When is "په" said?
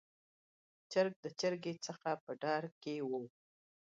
2.23-2.31